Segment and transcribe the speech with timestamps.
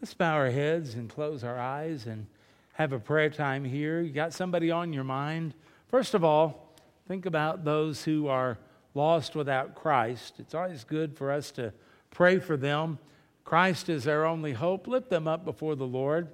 [0.00, 2.26] Let's bow our heads and close our eyes and
[2.72, 4.00] have a prayer time here.
[4.00, 5.52] You got somebody on your mind?
[5.88, 6.74] First of all,
[7.06, 8.56] think about those who are
[8.94, 10.36] lost without Christ.
[10.38, 11.74] It's always good for us to
[12.10, 12.98] pray for them.
[13.44, 14.86] Christ is our only hope.
[14.86, 16.28] Lift them up before the Lord.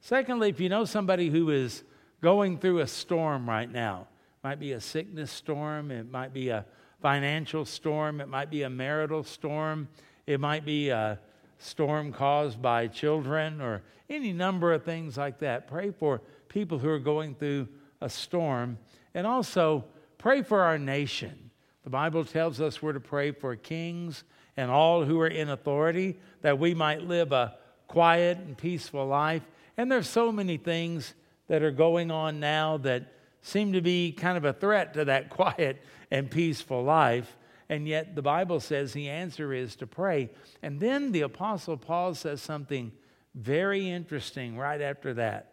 [0.00, 1.82] Secondly, if you know somebody who is
[2.20, 6.50] going through a storm right now, it might be a sickness storm, it might be
[6.50, 6.64] a
[7.02, 9.88] financial storm, it might be a marital storm,
[10.24, 11.18] it might be a
[11.58, 15.66] storm caused by children or any number of things like that.
[15.66, 17.68] Pray for people who are going through
[18.00, 18.78] a storm.
[19.14, 19.84] And also,
[20.18, 21.50] pray for our nation.
[21.84, 24.24] The Bible tells us we're to pray for kings
[24.56, 29.42] and all who are in authority that we might live a quiet and peaceful life.
[29.76, 31.14] And there's so many things
[31.48, 35.30] that are going on now that seem to be kind of a threat to that
[35.30, 37.36] quiet and peaceful life.
[37.68, 40.30] And yet the Bible says the answer is to pray.
[40.62, 42.92] And then the Apostle Paul says something
[43.34, 45.52] very interesting right after that.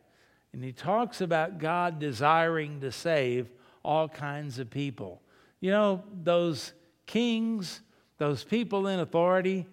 [0.54, 3.50] And he talks about God desiring to save
[3.84, 5.22] all kinds of people.
[5.60, 6.74] You know, those
[7.06, 7.82] kings,
[8.18, 9.68] those people in authority,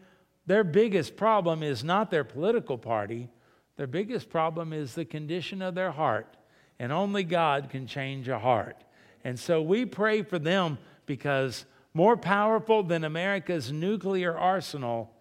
[0.46, 3.28] their biggest problem is not their political party,
[3.77, 6.36] their biggest problem is the condition of their heart.
[6.78, 8.82] And only God can change a heart.
[9.24, 15.12] And so we pray for them because more powerful than America's nuclear arsenal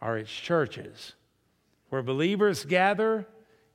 [0.00, 1.14] are its churches,
[1.90, 3.26] where believers gather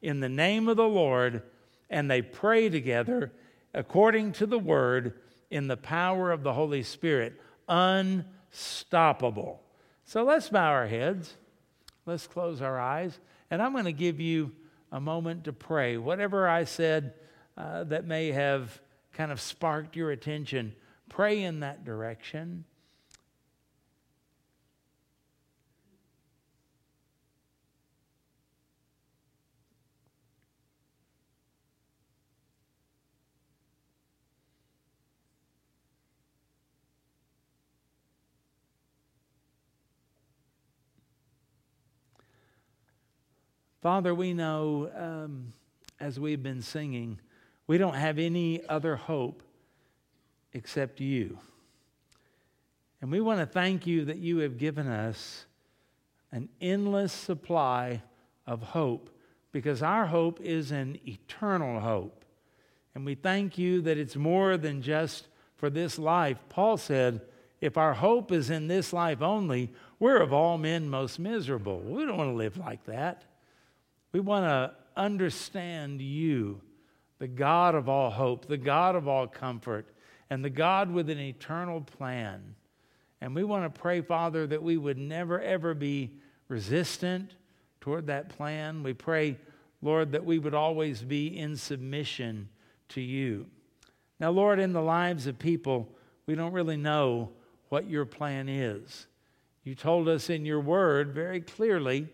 [0.01, 1.43] in the name of the Lord
[1.89, 3.31] and they pray together
[3.73, 5.13] according to the word
[5.49, 7.39] in the power of the Holy Spirit.
[7.67, 9.61] Unstoppable.
[10.03, 11.35] So let's bow our heads.
[12.05, 13.19] Let's close our eyes.
[13.49, 14.51] And I'm going to give you
[14.91, 15.97] a moment to pray.
[15.97, 17.13] Whatever I said
[17.57, 18.79] uh, that may have
[19.13, 20.73] kind of sparked your attention,
[21.09, 22.65] pray in that direction.
[43.85, 45.53] Father, we know um,
[45.99, 47.19] as we've been singing,
[47.67, 49.43] we don't have any other hope
[50.55, 51.37] except you.
[53.01, 55.45] And we want to thank you that you have given us
[56.31, 58.01] an endless supply
[58.47, 59.09] of hope
[59.51, 62.25] because our hope is an eternal hope.
[62.95, 65.27] And we thank you that it's more than just
[65.57, 66.37] for this life.
[66.49, 67.21] Paul said,
[67.59, 71.79] if our hope is in this life only, we're of all men most miserable.
[71.79, 73.23] We don't want to live like that.
[74.13, 76.61] We want to understand you,
[77.19, 79.87] the God of all hope, the God of all comfort,
[80.29, 82.55] and the God with an eternal plan.
[83.21, 86.11] And we want to pray, Father, that we would never, ever be
[86.47, 87.35] resistant
[87.81, 88.83] toward that plan.
[88.83, 89.37] We pray,
[89.81, 92.49] Lord, that we would always be in submission
[92.89, 93.47] to you.
[94.19, 95.89] Now, Lord, in the lives of people,
[96.25, 97.29] we don't really know
[97.69, 99.07] what your plan is.
[99.63, 102.07] You told us in your word very clearly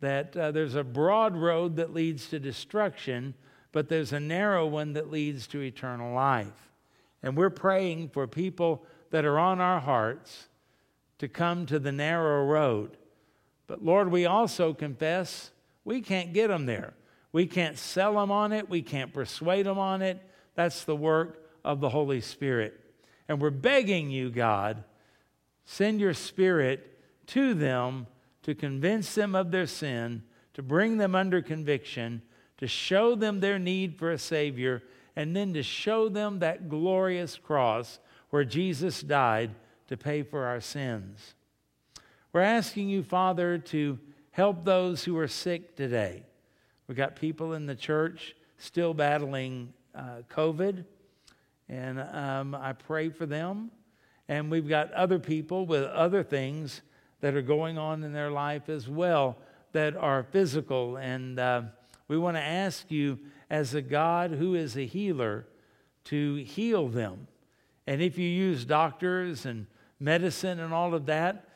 [0.00, 3.34] that uh, there's a broad road that leads to destruction,
[3.70, 6.71] but there's a narrow one that leads to eternal life.
[7.22, 10.48] And we're praying for people that are on our hearts
[11.18, 12.96] to come to the narrow road.
[13.66, 15.50] But Lord, we also confess
[15.84, 16.94] we can't get them there.
[17.32, 20.20] We can't sell them on it, we can't persuade them on it.
[20.54, 22.78] That's the work of the Holy Spirit.
[23.28, 24.84] And we're begging you, God,
[25.64, 28.06] send your Spirit to them
[28.42, 32.22] to convince them of their sin, to bring them under conviction,
[32.58, 34.82] to show them their need for a Savior,
[35.16, 37.98] and then to show them that glorious cross
[38.30, 39.50] where Jesus died
[39.88, 41.34] to pay for our sins.
[42.32, 43.98] We're asking you, Father, to
[44.30, 46.22] help those who are sick today.
[46.86, 50.84] We've got people in the church still battling uh, COVID,
[51.68, 53.70] and um, I pray for them.
[54.28, 56.80] And we've got other people with other things
[57.20, 59.36] that are going on in their life as well
[59.72, 60.96] that are physical.
[60.96, 61.62] And uh,
[62.08, 63.18] we want to ask you,
[63.52, 65.46] as a God who is a healer,
[66.04, 67.28] to heal them.
[67.86, 69.66] And if you use doctors and
[70.00, 71.48] medicine and all of that,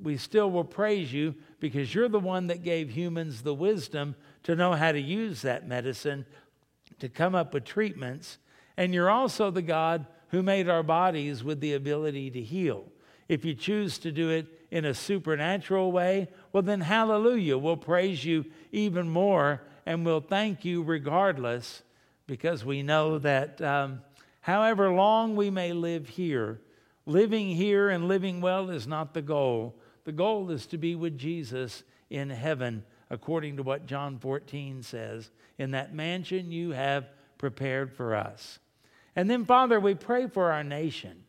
[0.00, 4.14] we still will praise you because you're the one that gave humans the wisdom
[4.44, 6.24] to know how to use that medicine
[7.00, 8.38] to come up with treatments.
[8.76, 12.84] And you're also the God who made our bodies with the ability to heal.
[13.28, 17.58] If you choose to do it in a supernatural way, well, then hallelujah.
[17.58, 21.82] We'll praise you even more and we'll thank you regardless
[22.28, 24.00] because we know that um,
[24.40, 26.60] however long we may live here,
[27.06, 29.74] living here and living well is not the goal.
[30.04, 35.28] The goal is to be with Jesus in heaven, according to what John 14 says,
[35.58, 38.60] in that mansion you have prepared for us.
[39.16, 41.24] And then, Father, we pray for our nation.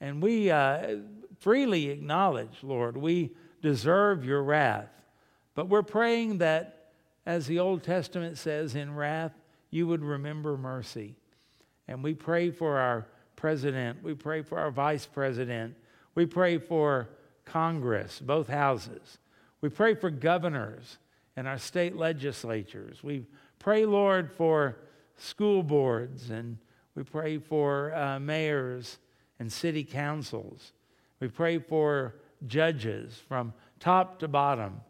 [0.00, 0.96] And we uh,
[1.38, 3.30] freely acknowledge, Lord, we
[3.62, 4.88] deserve your wrath.
[5.54, 6.71] But we're praying that,
[7.24, 9.32] as the Old Testament says, in wrath,
[9.70, 11.14] you would remember mercy.
[11.88, 14.02] And we pray for our president.
[14.02, 15.74] We pray for our vice president.
[16.14, 17.08] We pray for
[17.44, 19.18] Congress, both houses.
[19.60, 20.98] We pray for governors
[21.36, 23.02] and our state legislatures.
[23.02, 23.26] We
[23.58, 24.76] pray, Lord, for
[25.16, 26.58] school boards and
[26.94, 28.98] we pray for uh, mayors
[29.38, 30.72] and city councils.
[31.20, 32.16] We pray for
[32.46, 34.80] judges from top to bottom.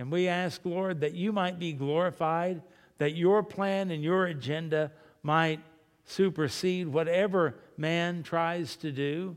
[0.00, 2.62] And we ask, Lord, that you might be glorified,
[2.96, 4.92] that your plan and your agenda
[5.22, 5.60] might
[6.06, 9.36] supersede whatever man tries to do.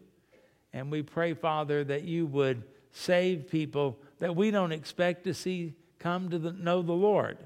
[0.71, 2.63] And we pray, Father, that you would
[2.93, 7.39] save people that we don't expect to see come to the, know the Lord.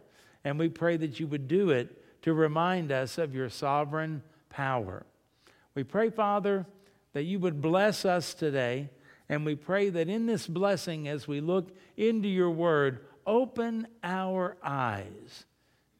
[0.43, 4.21] And we pray that you would do it to remind us of your sovereign
[4.51, 5.07] power.
[5.73, 6.67] We pray, Father,
[7.13, 8.91] that you would bless us today.
[9.27, 14.57] And we pray that in this blessing, as we look into your word, open our
[14.63, 15.45] eyes,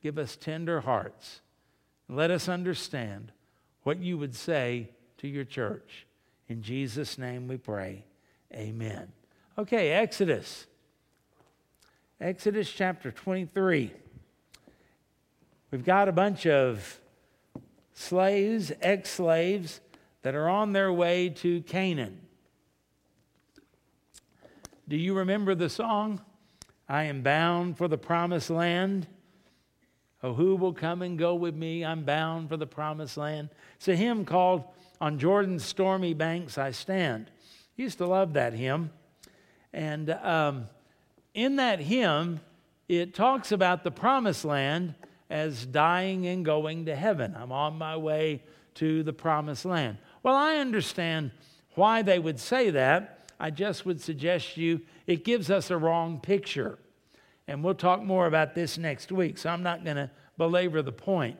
[0.02, 1.42] give us tender hearts,
[2.08, 3.34] and let us understand
[3.84, 6.08] what you would say to your church.
[6.48, 8.06] In Jesus' name we pray.
[8.54, 9.12] Amen.
[9.58, 10.66] Okay, Exodus.
[12.22, 13.92] Exodus chapter 23.
[15.70, 17.00] We've got a bunch of
[17.94, 19.82] slaves, ex slaves,
[20.22, 22.22] that are on their way to Canaan.
[24.88, 26.22] Do you remember the song?
[26.90, 29.08] I am bound for the promised land.
[30.24, 31.86] Oh, who will come and go with me?
[31.86, 33.50] I'm bound for the promised land.
[33.76, 34.64] It's a hymn called
[35.00, 37.30] On Jordan's Stormy Banks I Stand.
[37.76, 38.92] Used to love that hymn.
[39.74, 40.66] And um,
[41.34, 42.40] in that hymn,
[42.88, 44.96] it talks about the promised land
[45.30, 47.36] as dying and going to heaven.
[47.38, 48.42] I'm on my way
[48.76, 49.98] to the promised land.
[50.24, 51.32] Well, I understand
[51.76, 53.17] why they would say that.
[53.40, 56.80] I just would suggest you it gives us a wrong picture.
[57.48, 60.92] And we'll talk more about this next week, so I'm not going to belabor the
[60.92, 61.38] point.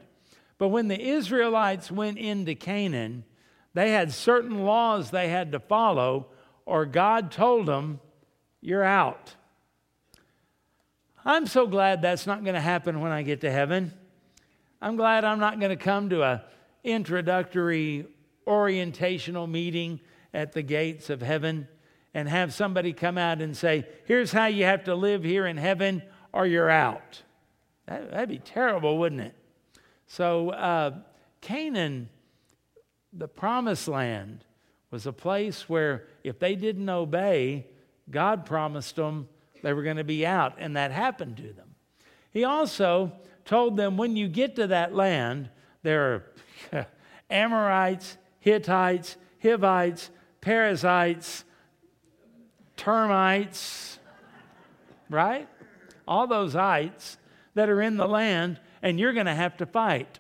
[0.58, 3.26] But when the Israelites went into Canaan,
[3.74, 6.28] they had certain laws they had to follow,
[6.66, 8.00] or God told them,
[8.62, 9.36] You're out.
[11.26, 13.92] I'm so glad that's not going to happen when I get to heaven.
[14.82, 16.44] I'm glad I'm not going to come to a
[16.84, 18.08] introductory
[18.48, 20.00] orientational meeting
[20.34, 21.68] at the gates of heaven
[22.18, 25.56] and have somebody come out and say, Here's how you have to live here in
[25.56, 26.02] heaven,
[26.34, 27.22] or you're out.
[27.86, 29.36] That, would be terrible, wouldn't it?
[30.08, 30.96] So, uh,
[31.42, 32.10] Canaan,
[33.14, 34.46] the promised land,
[34.90, 37.68] was a place where if they didn't obey,
[38.10, 39.30] God promised them
[39.62, 41.76] they were going to be out, and that happened to them.
[42.32, 43.12] He also
[43.46, 45.52] told them when you get to that land,
[45.84, 46.24] there
[46.74, 46.88] are
[47.30, 50.10] Amorites, Hittites, Hivites,
[50.42, 51.44] Perizzites,
[52.78, 54.00] termites,
[55.10, 55.48] right?
[56.08, 57.18] All those ites
[57.56, 60.20] that are in the land, and you're going to have to fight.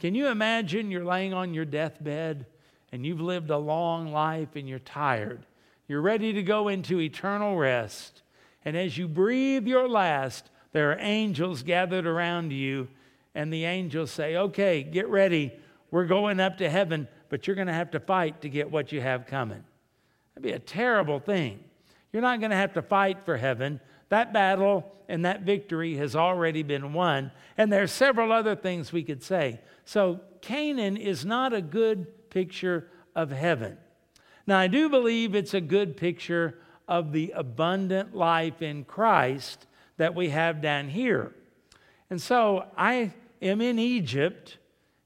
[0.00, 2.46] Can you imagine you're laying on your deathbed
[2.92, 5.46] and you've lived a long life and you're tired?
[5.88, 8.22] You're ready to go into eternal rest.
[8.64, 12.88] And as you breathe your last, there are angels gathered around you,
[13.34, 15.52] and the angels say, Okay, get ready.
[15.90, 18.90] We're going up to heaven, but you're going to have to fight to get what
[18.90, 19.62] you have coming.
[20.36, 21.64] That'd be a terrible thing.
[22.12, 23.80] You're not going to have to fight for heaven.
[24.10, 27.30] That battle and that victory has already been won.
[27.56, 29.60] And there are several other things we could say.
[29.86, 33.78] So, Canaan is not a good picture of heaven.
[34.46, 39.66] Now, I do believe it's a good picture of the abundant life in Christ
[39.96, 41.34] that we have down here.
[42.10, 44.58] And so, I am in Egypt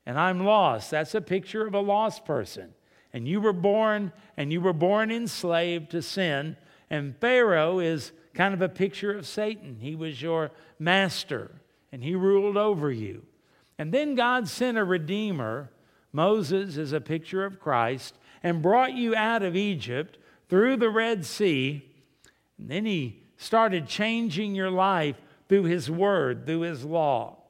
[0.04, 0.90] and I'm lost.
[0.90, 2.75] That's a picture of a lost person.
[3.12, 6.57] And you were born, and you were born enslaved to sin.
[6.88, 9.79] And Pharaoh is kind of a picture of Satan.
[9.81, 11.50] He was your master,
[11.93, 13.23] and he ruled over you.
[13.79, 15.71] And then God sent a redeemer.
[16.12, 21.25] Moses is a picture of Christ, and brought you out of Egypt through the Red
[21.25, 21.85] Sea.
[22.59, 25.17] And then he started changing your life
[25.49, 27.40] through his word, through his law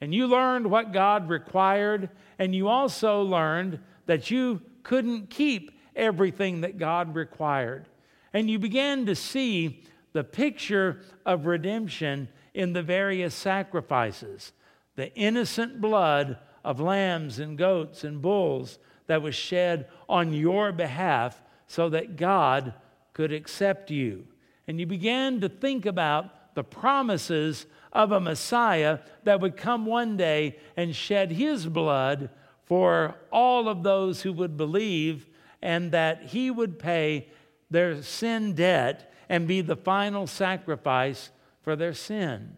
[0.00, 6.62] and you learned what God required, and you also learned that you couldn't keep everything
[6.62, 7.86] that God required.
[8.32, 14.52] And you began to see the picture of redemption in the various sacrifices
[14.96, 21.40] the innocent blood of lambs and goats and bulls that was shed on your behalf
[21.68, 22.74] so that God
[23.12, 24.26] could accept you.
[24.66, 30.16] and you began to think about the promises of a Messiah that would come one
[30.16, 32.28] day and shed his blood
[32.70, 35.28] for all of those who would believe,
[35.60, 37.26] and that he would pay
[37.68, 42.56] their sin debt and be the final sacrifice for their sin.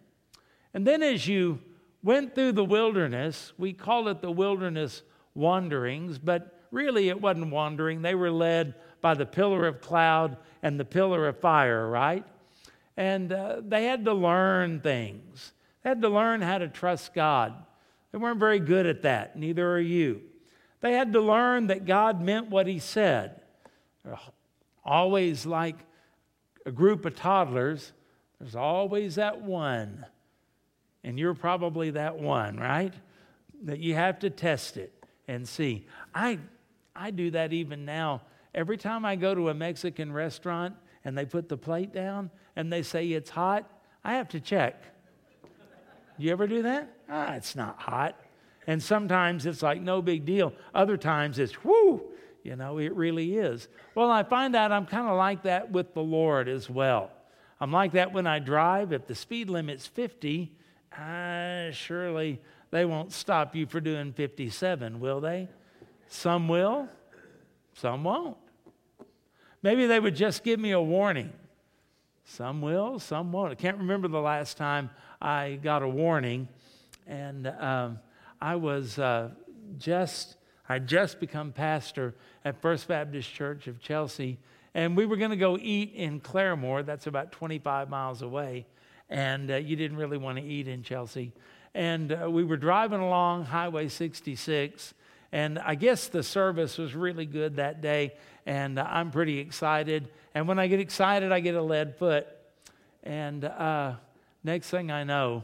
[0.71, 1.61] And then as you
[2.03, 5.01] went through the wilderness, we call it the wilderness
[5.33, 8.03] wanderings, but really it wasn't wandering.
[8.03, 12.23] They were led by the pillar of cloud and the pillar of fire, right?
[12.97, 15.53] And uh, they had to learn things.
[15.81, 17.55] They had to learn how to trust God.
[18.13, 20.21] They weren't very good at that, neither are you.
[20.81, 23.41] They had to learn that God meant what He said.
[24.85, 25.77] Always like
[26.65, 27.91] a group of toddlers,
[28.39, 30.05] there's always that one.
[31.03, 32.93] And you're probably that one, right?
[33.63, 34.93] That you have to test it
[35.27, 35.87] and see.
[36.13, 36.39] I,
[36.95, 38.21] I do that even now.
[38.53, 42.71] Every time I go to a Mexican restaurant and they put the plate down and
[42.71, 43.69] they say it's hot,
[44.03, 44.83] I have to check.
[46.17, 46.92] You ever do that?
[47.09, 48.19] Ah, it's not hot.
[48.67, 50.53] And sometimes it's like no big deal.
[50.73, 52.01] Other times it's whoo,
[52.43, 53.67] you know, it really is.
[53.95, 57.11] Well, I find out I'm kind of like that with the Lord as well.
[57.59, 58.91] I'm like that when I drive.
[58.93, 60.51] If the speed limit's 50,
[60.97, 62.41] uh, surely
[62.71, 65.47] they won't stop you for doing 57, will they?
[66.07, 66.87] Some will,
[67.73, 68.37] some won't.
[69.61, 71.31] Maybe they would just give me a warning.
[72.25, 73.51] Some will, some won't.
[73.51, 74.89] I can't remember the last time
[75.21, 76.47] I got a warning,
[77.07, 77.99] and um,
[78.41, 79.29] I was uh,
[79.77, 84.39] just I just become pastor at First Baptist Church of Chelsea,
[84.73, 86.85] and we were going to go eat in Claremore.
[86.85, 88.65] That's about 25 miles away,
[89.09, 91.33] and uh, you didn't really want to eat in Chelsea.
[91.75, 94.93] And uh, we were driving along Highway 66,
[95.31, 98.13] and I guess the service was really good that day,
[98.45, 100.09] and uh, I'm pretty excited.
[100.35, 102.27] And when I get excited, I get a lead foot.
[103.03, 103.95] And uh,
[104.43, 105.43] next thing I know,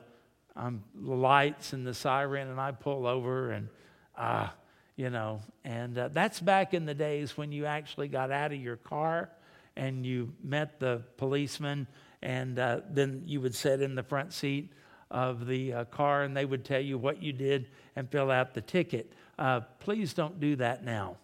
[0.60, 3.70] I'm the lights and the siren, and I pull over, and
[4.18, 4.50] uh,
[4.98, 8.60] you know, and uh, that's back in the days when you actually got out of
[8.60, 9.30] your car
[9.78, 11.88] and you met the policeman,
[12.22, 14.74] and uh, then you would sit in the front seat
[15.10, 18.54] of the uh, car, and they would tell you what you did and fill out
[18.54, 19.14] the ticket.
[19.38, 21.16] Uh, please don't do that now.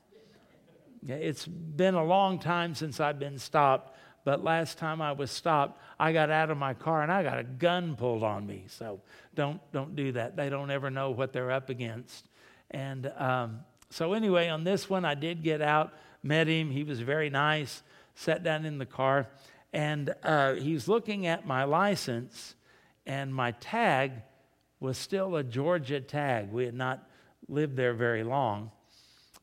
[1.06, 5.80] It's been a long time since I've been stopped, but last time I was stopped,
[6.00, 8.66] I got out of my car and I got a gun pulled on me.
[8.68, 9.00] So
[9.36, 10.36] don't don't do that.
[10.36, 12.28] They don't ever know what they're up against.
[12.72, 13.60] And um,
[13.92, 16.72] so anyway, on this one, I did get out, met him.
[16.72, 17.84] He was very nice.
[18.16, 19.28] Sat down in the car,
[19.72, 22.56] and uh, he's looking at my license,
[23.06, 24.12] and my tag
[24.80, 26.52] was still a Georgia tag.
[26.52, 27.08] We had not
[27.48, 28.72] lived there very long.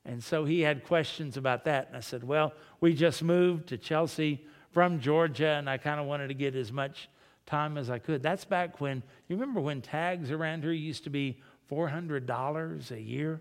[0.05, 1.89] And so he had questions about that.
[1.89, 6.07] And I said, Well, we just moved to Chelsea from Georgia, and I kind of
[6.07, 7.09] wanted to get as much
[7.47, 8.23] time as I could.
[8.23, 13.41] That's back when, you remember when tags around here used to be $400 a year?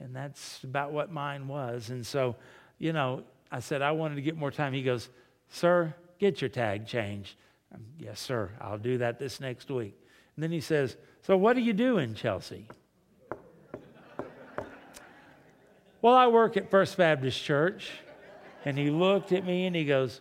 [0.00, 1.90] And that's about what mine was.
[1.90, 2.36] And so,
[2.78, 4.72] you know, I said, I wanted to get more time.
[4.72, 5.08] He goes,
[5.48, 7.36] Sir, get your tag changed.
[7.72, 9.96] Um, yes, sir, I'll do that this next week.
[10.34, 12.68] And then he says, So what do you do in Chelsea?
[16.02, 17.90] Well, I work at First Baptist Church.
[18.64, 20.20] And he looked at me and he goes,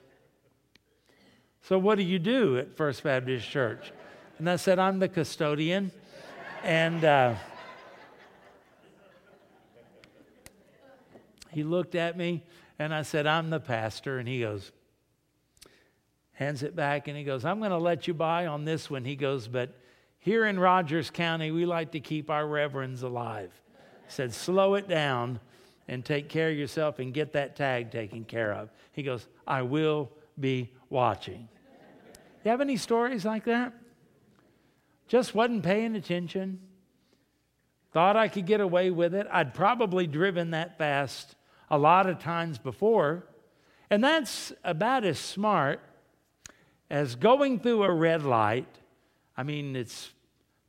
[1.64, 3.94] So what do you do at First Baptist Church?
[4.38, 5.92] And I said, I'm the custodian.
[6.62, 7.36] And uh,
[11.52, 12.44] he looked at me
[12.78, 14.20] and I said, I'm the pastor.
[14.20, 14.74] And he goes,
[16.34, 19.06] hands it back and he goes, I'm going to let you by on this one.
[19.06, 19.80] He goes, but
[20.20, 23.52] here in Rogers County, we like to keep our reverends alive.
[24.06, 25.40] He said, slow it down
[25.88, 28.70] and take care of yourself and get that tag taken care of.
[28.92, 31.48] He goes, I will be watching.
[32.44, 33.74] You have any stories like that?
[35.08, 36.60] Just wasn't paying attention.
[37.92, 39.28] Thought I could get away with it.
[39.32, 41.36] I'd probably driven that fast
[41.70, 43.28] a lot of times before.
[43.90, 45.80] And that's about as smart
[46.90, 48.68] as going through a red light.
[49.38, 50.12] I mean, it's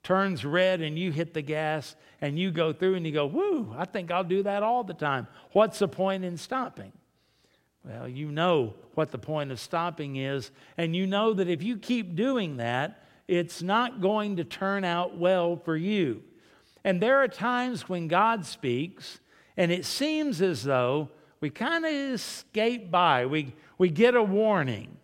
[0.03, 3.75] turns red and you hit the gas and you go through and you go, whoo,
[3.77, 5.27] I think I'll do that all the time.
[5.53, 6.93] What's the point in stopping?
[7.85, 11.77] Well, you know what the point of stopping is, and you know that if you
[11.77, 16.23] keep doing that, it's not going to turn out well for you.
[16.83, 19.21] And there are times when God speaks,
[19.57, 21.11] and it seems as though
[21.41, 23.27] we kind of escape by.
[23.27, 24.97] We, we get a warning.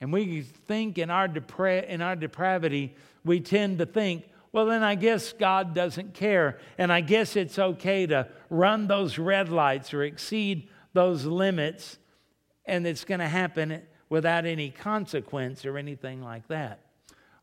[0.00, 4.82] And we think in our, depra- in our depravity, we tend to think, well, then
[4.82, 6.58] I guess God doesn't care.
[6.76, 11.98] And I guess it's okay to run those red lights or exceed those limits.
[12.64, 16.80] And it's going to happen without any consequence or anything like that.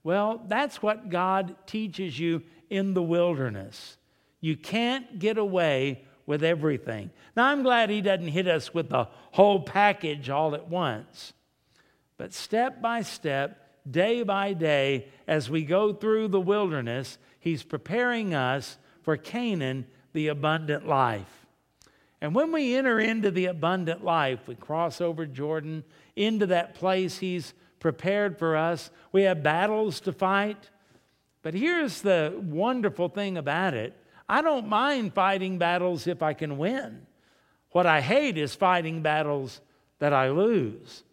[0.04, 3.98] Well, that's what God teaches you in the wilderness.
[4.42, 7.12] You can't get away with everything.
[7.36, 11.34] Now, I'm glad He doesn't hit us with the whole package all at once.
[12.18, 18.34] But step by step, day by day, as we go through the wilderness, He's preparing
[18.34, 21.43] us for Canaan, the abundant life.
[22.24, 25.84] And when we enter into the abundant life, we cross over Jordan
[26.16, 28.92] into that place He's prepared for us.
[29.12, 30.70] We have battles to fight.
[31.42, 33.94] But here's the wonderful thing about it
[34.30, 37.06] I don't mind fighting battles if I can win.
[37.72, 39.60] What I hate is fighting battles
[40.00, 41.04] that I lose.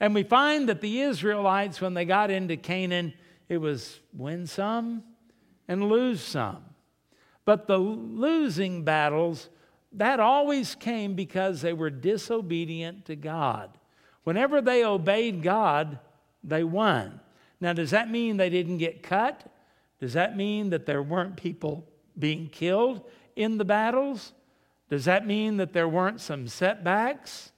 [0.00, 3.12] And we find that the Israelites, when they got into Canaan,
[3.50, 5.02] it was win some
[5.68, 6.64] and lose some.
[7.44, 9.50] But the losing battles,
[9.92, 13.70] that always came because they were disobedient to God.
[14.24, 15.98] Whenever they obeyed God,
[16.44, 17.20] they won.
[17.60, 19.44] Now, does that mean they didn't get cut?
[20.00, 21.84] Does that mean that there weren't people
[22.18, 23.02] being killed
[23.36, 24.32] in the battles?
[24.88, 27.52] Does that mean that there weren't some setbacks?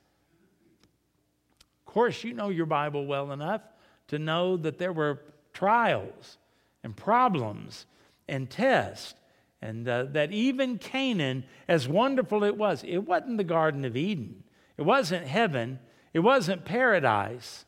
[1.87, 3.63] Of course, you know your Bible well enough
[4.09, 5.21] to know that there were
[5.53, 6.39] trials
[6.83, 7.87] and problems
[8.29, 9.15] and tests,
[9.63, 14.43] and uh, that even Canaan, as wonderful it was, it wasn't the Garden of Eden,
[14.77, 15.79] it wasn't heaven,
[16.13, 17.65] it wasn't paradise,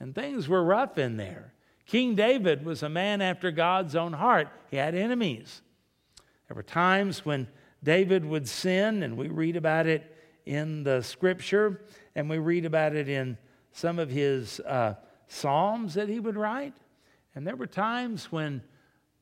[0.00, 1.52] and things were rough in there.
[1.86, 4.48] King David was a man after God's own heart.
[4.70, 5.60] He had enemies.
[6.48, 7.48] There were times when
[7.82, 10.10] David would sin, and we read about it
[10.46, 11.82] in the scripture,
[12.14, 13.36] and we read about it in
[13.72, 14.94] some of his uh,
[15.28, 16.74] psalms that he would write.
[17.34, 18.62] And there were times when,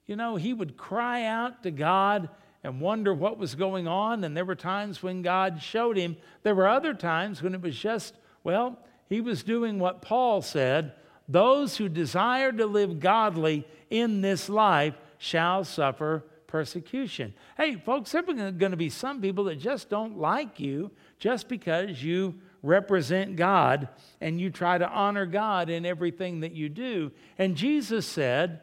[0.06, 2.28] you know, he would cry out to God
[2.64, 4.24] and wonder what was going on.
[4.24, 6.16] And there were times when God showed him.
[6.42, 8.78] There were other times when it was just, well,
[9.08, 10.92] he was doing what Paul said
[11.28, 17.32] those who desire to live godly in this life shall suffer persecution.
[17.56, 21.48] Hey, folks, there are going to be some people that just don't like you just
[21.48, 23.88] because you represent God
[24.20, 27.12] and you try to honor God in everything that you do.
[27.38, 28.60] And Jesus said,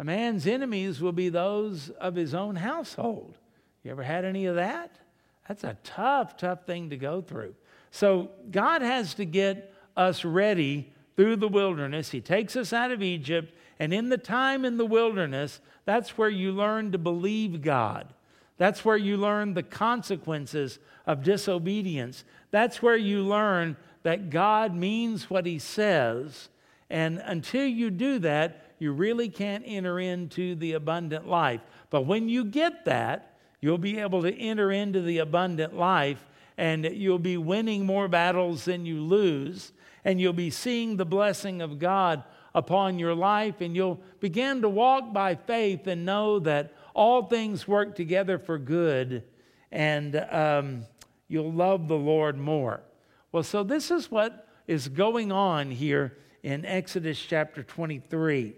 [0.00, 3.36] A man's enemies will be those of his own household.
[3.84, 4.96] You ever had any of that?
[5.46, 7.54] That's a tough, tough thing to go through.
[7.90, 12.10] So God has to get us ready through the wilderness.
[12.10, 16.30] He takes us out of Egypt, and in the time in the wilderness, that's where
[16.30, 18.06] you learn to believe God.
[18.56, 22.24] That's where you learn the consequences of disobedience.
[22.50, 26.48] That's where you learn that God means what He says.
[26.88, 31.60] And until you do that, you really can't enter into the abundant life.
[31.90, 36.26] But when you get that, you'll be able to enter into the abundant life
[36.58, 39.72] and you'll be winning more battles than you lose
[40.04, 44.68] and you'll be seeing the blessing of God upon your life, and you'll begin to
[44.68, 49.22] walk by faith and know that all things work together for good,
[49.70, 50.82] and um,
[51.28, 52.80] you'll love the Lord more.
[53.30, 58.54] Well, so this is what is going on here in Exodus chapter 23.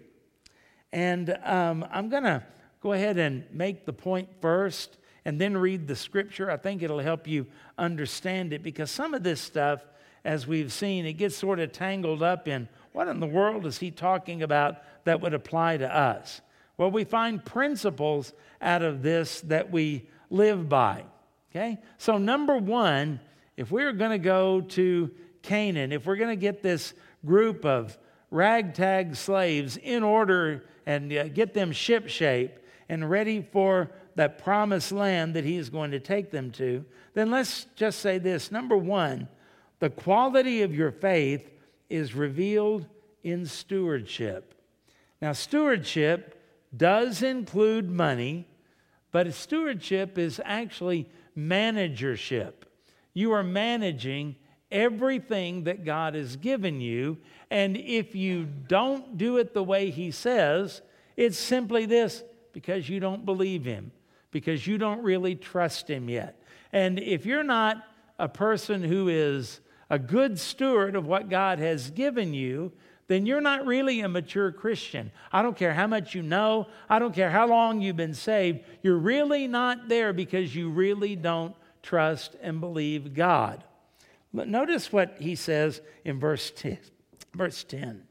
[0.93, 2.43] And um, I'm going to
[2.79, 6.51] go ahead and make the point first and then read the scripture.
[6.51, 7.47] I think it'll help you
[7.79, 9.81] understand it because some of this stuff
[10.23, 13.79] as we've seen, it gets sort of tangled up in what in the world is
[13.79, 16.41] he talking about that would apply to us?
[16.77, 21.03] Well, we find principles out of this that we live by.
[21.51, 21.79] Okay?
[21.97, 23.19] So, number one,
[23.57, 25.09] if we're going to go to
[25.41, 26.93] Canaan, if we're going to get this
[27.25, 27.97] group of
[28.33, 32.51] ragtag slaves in order and uh, get them shipshape
[32.89, 37.29] and ready for that promised land that he is going to take them to, then
[37.31, 38.51] let's just say this.
[38.51, 39.27] Number one,
[39.79, 41.49] the quality of your faith
[41.89, 42.87] is revealed
[43.23, 44.55] in stewardship.
[45.21, 46.41] Now, stewardship
[46.75, 48.47] does include money,
[49.11, 52.65] but stewardship is actually managership.
[53.13, 54.35] You are managing
[54.73, 57.17] everything that God has given you,
[57.49, 60.81] and if you don't do it the way He says,
[61.15, 63.91] it's simply this because you don't believe Him,
[64.31, 66.41] because you don't really trust Him yet.
[66.73, 67.83] And if you're not
[68.19, 72.71] a person who is a good steward of what God has given you,
[73.07, 75.11] then you're not really a mature Christian.
[75.31, 78.61] I don't care how much you know, I don't care how long you've been saved,
[78.81, 83.63] you're really not there because you really don't trust and believe God.
[84.33, 86.79] But notice what he says in verse 10.
[87.33, 88.03] Verse 10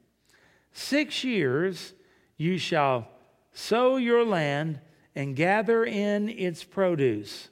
[0.73, 1.95] Six years
[2.37, 3.09] you shall
[3.53, 4.81] sow your land
[5.15, 7.49] and gather in its produce.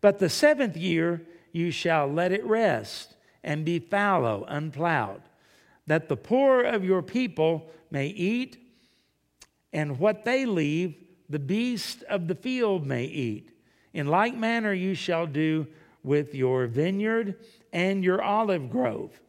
[0.00, 1.22] But the seventh year
[1.52, 5.22] you shall let it rest and be fallow, unplowed,
[5.86, 8.58] that the poor of your people may eat,
[9.72, 10.94] and what they leave,
[11.28, 13.50] the beasts of the field may eat.
[13.92, 15.66] In like manner you shall do
[16.02, 17.36] with your vineyard
[17.72, 19.20] and your olive grove.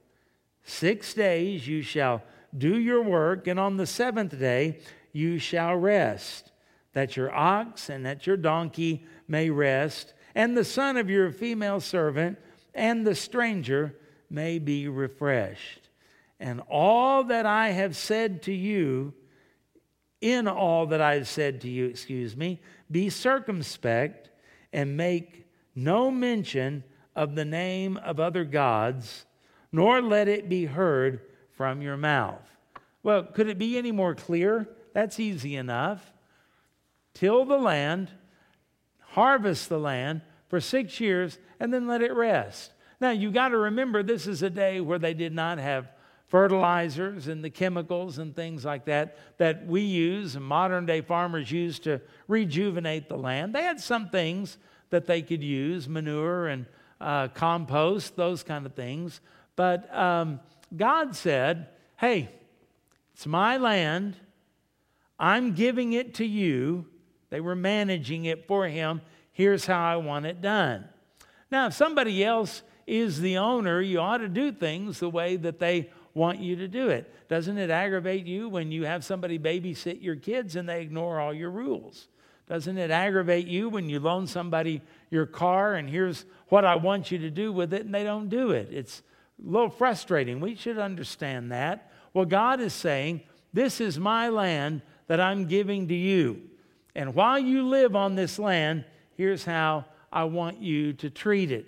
[0.64, 2.24] Six days you shall
[2.58, 4.80] do your work, and on the seventh day
[5.12, 6.52] you shall rest,
[6.94, 11.80] that your ox and that your donkey may rest, and the son of your female
[11.80, 12.38] servant
[12.74, 13.96] and the stranger
[14.30, 15.90] may be refreshed.
[16.40, 19.14] And all that I have said to you,
[20.22, 24.30] in all that I have said to you, excuse me, be circumspect
[24.72, 25.43] and make
[25.76, 26.84] no mention
[27.16, 29.26] of the name of other gods,
[29.72, 31.22] nor let it be heard
[31.56, 32.42] from your mouth.
[33.02, 34.68] Well, could it be any more clear?
[34.94, 36.12] That's easy enough.
[37.14, 38.10] Till the land,
[39.00, 42.72] harvest the land for six years, and then let it rest.
[43.02, 45.92] Now, you got to remember this is a day where they did not have
[46.28, 51.78] fertilizers and the chemicals and things like that that we use modern day farmers use
[51.80, 53.54] to rejuvenate the land.
[53.54, 54.58] They had some things
[54.94, 56.68] that they could use manure and
[57.02, 59.22] uh, compost, those kind of things.
[59.56, 60.40] But um,
[60.76, 62.30] God said, hey,
[63.16, 64.16] it's my land.
[65.18, 66.86] I'm giving it to you.
[67.32, 69.02] They were managing it for him.
[69.32, 70.88] Here's how I want it done.
[71.50, 75.58] Now, if somebody else is the owner, you ought to do things the way that
[75.58, 77.12] they want you to do it.
[77.30, 81.34] Doesn't it aggravate you when you have somebody babysit your kids and they ignore all
[81.34, 82.10] your rules?
[82.48, 87.12] Doesn't it aggravate you when you loan somebody your car and here's what I want
[87.12, 88.70] you to do with it and they don't do it?
[88.72, 89.02] It's
[89.44, 90.40] a little frustrating.
[90.40, 91.92] We should understand that.
[92.14, 93.22] Well, God is saying,
[93.54, 96.42] This is my land that I'm giving to you.
[96.96, 101.66] And while you live on this land, here's how I want you to treat it.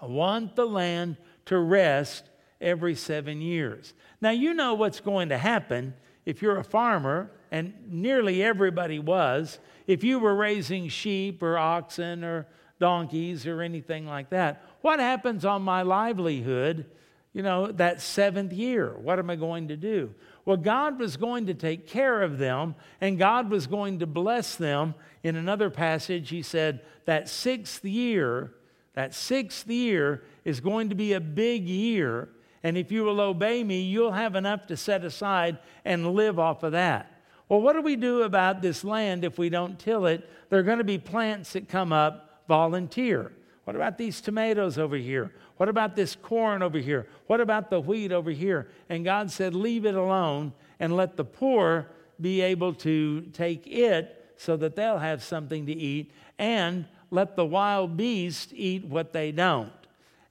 [0.00, 1.16] I want the land
[1.46, 2.24] to rest
[2.60, 3.92] every seven years.
[4.20, 9.58] Now, you know what's going to happen if you're a farmer, and nearly everybody was,
[9.86, 12.46] if you were raising sheep or oxen or
[12.78, 14.62] donkeys or anything like that.
[14.82, 16.86] What happens on my livelihood,
[17.32, 18.94] you know, that seventh year?
[18.98, 20.14] What am I going to do?
[20.44, 24.56] Well, God was going to take care of them, and God was going to bless
[24.56, 24.94] them.
[25.22, 28.52] In another passage, he said, that sixth year,
[28.94, 32.28] that sixth year is going to be a big year.
[32.62, 36.62] And if you will obey me, you'll have enough to set aside and live off
[36.62, 37.15] of that.
[37.48, 40.28] Well, what do we do about this land if we don't till it?
[40.48, 43.32] There are going to be plants that come up volunteer.
[43.64, 45.32] What about these tomatoes over here?
[45.56, 47.08] What about this corn over here?
[47.26, 48.68] What about the wheat over here?
[48.88, 51.88] And God said, Leave it alone and let the poor
[52.20, 56.12] be able to take it so that they'll have something to eat.
[56.38, 59.72] And let the wild beast eat what they don't.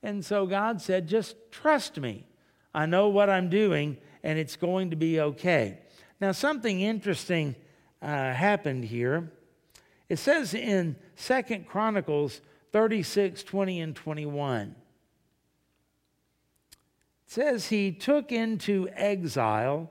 [0.03, 2.27] And so God said, just trust me.
[2.73, 5.79] I know what I'm doing, and it's going to be okay.
[6.21, 7.55] Now, something interesting
[8.01, 9.31] uh, happened here.
[10.07, 14.75] It says in Second Chronicles 36 20 and 21.
[16.69, 16.77] It
[17.25, 19.89] says, He took into exile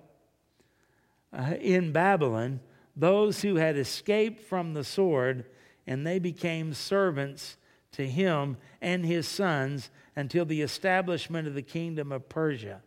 [1.32, 2.60] uh, in Babylon
[2.96, 5.44] those who had escaped from the sword
[5.86, 7.56] and they became servants
[7.92, 12.82] to him and his sons until the establishment of the kingdom of Persia.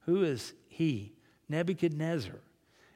[0.00, 1.14] Who is he?
[1.48, 2.40] Nebuchadnezzar.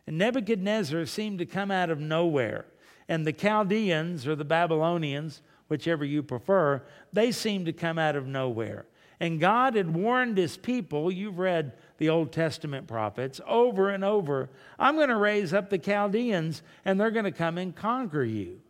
[0.07, 2.67] And Nebuchadnezzar seemed to come out of nowhere.
[3.09, 8.27] And the Chaldeans or the Babylonians, whichever you prefer, they seemed to come out of
[8.27, 8.87] nowhere.
[9.19, 14.51] And God had warned his people, you've read the Old Testament prophets, over and over
[14.79, 18.61] I'm going to raise up the Chaldeans and they're going to come and conquer you.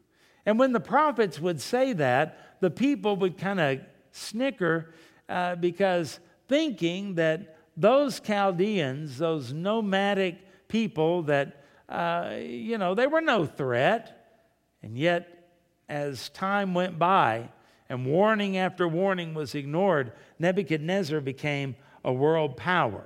[0.45, 3.81] And when the prophets would say that, the people would kind of
[4.13, 4.95] snicker
[5.29, 13.21] uh, because thinking that those Chaldeans, those nomadic people that, uh, you know, they were
[13.21, 14.39] no threat.
[14.83, 15.51] And yet,
[15.89, 17.49] as time went by
[17.89, 23.05] and warning after warning was ignored, Nebuchadnezzar became a world power.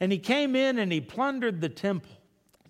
[0.00, 2.16] And he came in and he plundered the temple,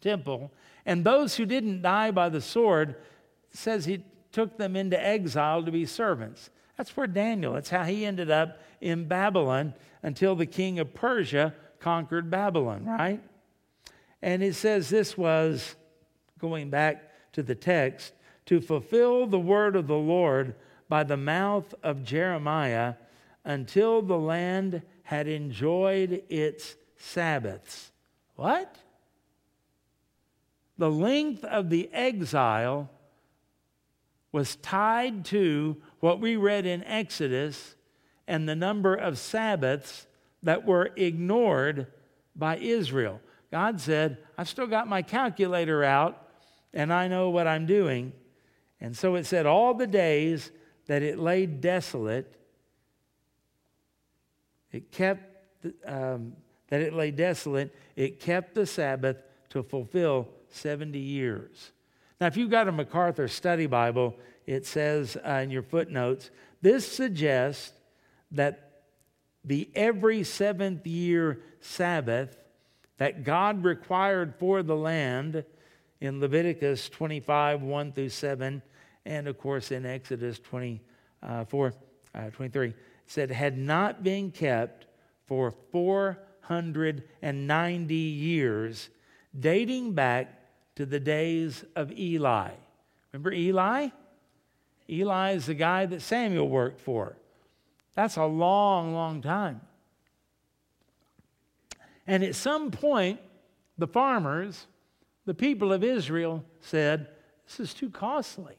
[0.00, 0.52] temple
[0.85, 2.96] and those who didn't die by the sword
[3.52, 6.50] says he took them into exile to be servants.
[6.76, 11.55] That's where Daniel, that's how he ended up in Babylon until the king of Persia
[11.78, 13.22] conquered Babylon, right?
[14.22, 15.74] And it says this was,
[16.38, 18.12] going back to the text,
[18.46, 20.54] to fulfill the word of the Lord
[20.88, 22.94] by the mouth of Jeremiah
[23.44, 27.90] until the land had enjoyed its Sabbaths.
[28.37, 28.76] What?
[30.78, 32.90] The length of the exile
[34.30, 37.76] was tied to what we read in Exodus
[38.26, 40.06] and the number of Sabbaths
[40.42, 41.88] that were ignored
[42.35, 43.20] by Israel.
[43.53, 46.27] God said, I've still got my calculator out
[46.73, 48.12] and I know what I'm doing.
[48.81, 50.51] And so it said, All the days
[50.87, 52.35] that it lay desolate,
[54.73, 56.33] it kept, um,
[56.69, 59.19] that it lay desolate, it kept the Sabbath
[59.51, 61.73] to fulfill 70 years.
[62.23, 66.31] Now, if you've got a MacArthur Study Bible, it says uh, in your footnotes,
[66.62, 67.73] this suggests
[68.31, 68.81] that
[69.45, 72.37] the every seventh year Sabbath
[73.03, 75.45] that God required for the land
[76.01, 78.62] in Leviticus 25, 1 through 7,
[79.05, 81.75] and of course in Exodus 24,
[82.15, 84.87] uh, 23, said had not been kept
[85.27, 88.88] for 490 years,
[89.37, 90.41] dating back
[90.77, 92.51] to the days of Eli.
[93.11, 93.88] Remember Eli?
[94.88, 97.17] Eli is the guy that Samuel worked for.
[97.97, 99.61] That's a long, long time.
[102.12, 103.20] And at some point,
[103.79, 104.66] the farmers,
[105.25, 107.09] the people of Israel, said,
[107.46, 108.59] This is too costly.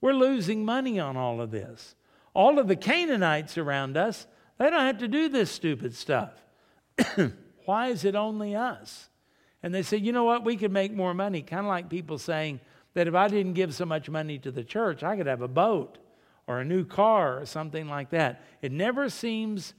[0.00, 1.94] We're losing money on all of this.
[2.32, 6.30] All of the Canaanites around us, they don't have to do this stupid stuff.
[7.66, 9.10] Why is it only us?
[9.62, 10.46] And they said, you know what?
[10.46, 11.42] We could make more money.
[11.42, 12.58] Kind of like people saying
[12.94, 15.46] that if I didn't give so much money to the church, I could have a
[15.46, 15.98] boat
[16.46, 18.42] or a new car or something like that.
[18.62, 19.74] It never seems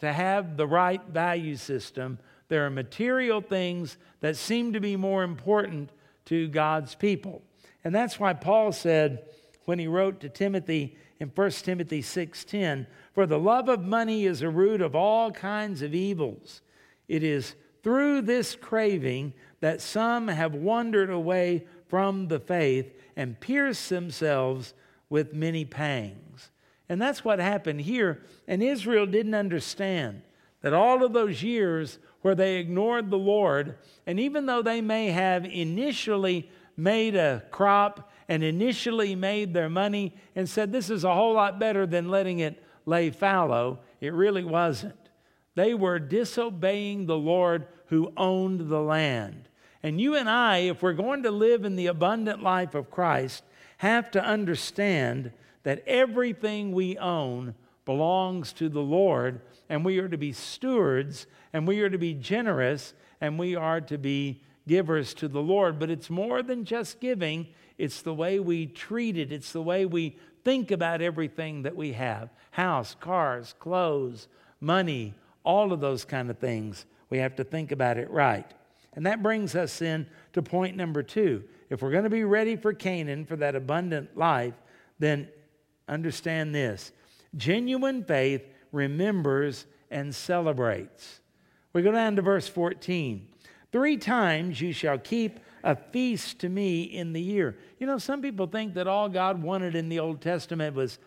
[0.00, 2.18] to have the right value system.
[2.48, 5.90] There are material things that seem to be more important
[6.26, 7.42] to God's people.
[7.84, 9.24] And that's why Paul said
[9.64, 14.42] when he wrote to Timothy in 1 Timothy 6:10, "For the love of money is
[14.42, 16.62] a root of all kinds of evils.
[17.08, 23.88] It is through this craving that some have wandered away from the faith and pierced
[23.88, 24.74] themselves
[25.08, 26.50] with many pangs.
[26.88, 28.22] And that's what happened here.
[28.46, 30.22] And Israel didn't understand
[30.62, 35.10] that all of those years where they ignored the Lord, and even though they may
[35.10, 41.14] have initially made a crop and initially made their money and said, This is a
[41.14, 44.94] whole lot better than letting it lay fallow, it really wasn't.
[45.54, 49.48] They were disobeying the Lord who owned the land.
[49.82, 53.44] And you and I, if we're going to live in the abundant life of Christ,
[53.78, 55.32] have to understand
[55.66, 57.52] that everything we own
[57.84, 62.14] belongs to the Lord, and we are to be stewards, and we are to be
[62.14, 65.80] generous, and we are to be givers to the Lord.
[65.80, 67.48] But it's more than just giving,
[67.78, 71.94] it's the way we treat it, it's the way we think about everything that we
[71.94, 74.28] have house, cars, clothes,
[74.60, 76.86] money, all of those kind of things.
[77.10, 78.48] We have to think about it right.
[78.92, 82.54] And that brings us in to point number two if we're going to be ready
[82.54, 84.54] for Canaan, for that abundant life,
[85.00, 85.26] then
[85.88, 86.92] understand this
[87.36, 91.20] genuine faith remembers and celebrates.
[91.72, 93.28] We go down to verse 14.
[93.72, 97.58] Three times you shall keep a feast to me in the year.
[97.78, 100.98] You know, some people think that all God wanted in the Old Testament was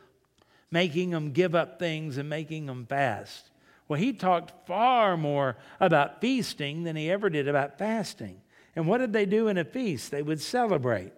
[0.69, 3.49] making them give up things and making them fast.
[3.87, 8.39] Well, he talked far more about feasting than he ever did about fasting.
[8.75, 10.11] And what did they do in a feast?
[10.11, 11.13] They would celebrate.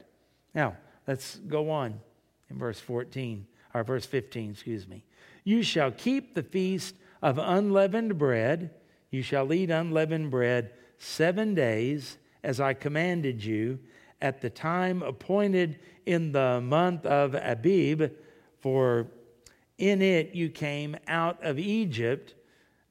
[0.56, 2.00] Now, let's go on
[2.50, 5.04] in verse 14, or verse 15, excuse me.
[5.44, 8.72] You shall keep the feast of unleavened bread.
[9.10, 13.80] You shall eat unleavened bread seven days, as I commanded you,
[14.22, 18.12] at the time appointed in the month of Abib,
[18.60, 19.08] for
[19.78, 22.36] in it you came out of Egypt.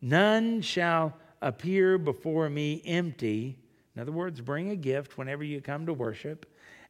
[0.00, 3.58] None shall appear before me empty.
[3.94, 6.46] In other words, bring a gift whenever you come to worship.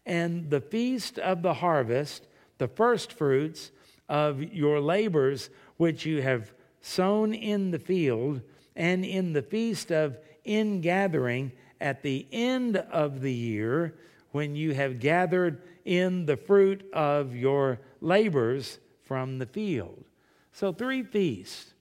[0.07, 2.26] And the feast of the harvest,
[2.59, 3.70] the first fruits
[4.11, 8.42] of your labors which you have sown in the field,
[8.77, 13.94] and in the feast of ingathering at the end of the year,
[14.33, 20.05] when you have gathered in the fruit of your labors from the field.
[20.53, 21.75] So, three feasts.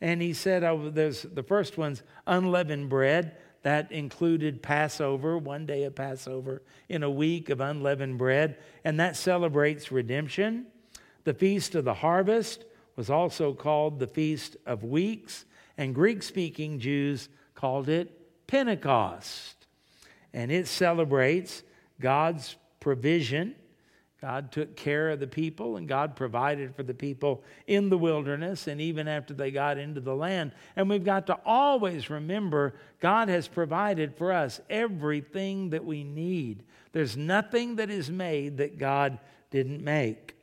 [0.00, 3.36] And he said, oh, there's, the first one's unleavened bread.
[3.62, 9.16] That included Passover, one day of Passover, in a week of unleavened bread, and that
[9.16, 10.66] celebrates redemption.
[11.24, 12.64] The Feast of the Harvest
[12.96, 15.44] was also called the Feast of Weeks,
[15.76, 19.66] and Greek speaking Jews called it Pentecost.
[20.32, 21.62] And it celebrates
[22.00, 23.54] God's provision
[24.24, 28.68] God took care of the people and God provided for the people in the wilderness
[28.68, 30.52] and even after they got into the land.
[30.76, 36.62] And we've got to always remember God has provided for us everything that we need.
[36.92, 39.18] There's nothing that is made that God
[39.50, 40.34] didn't make.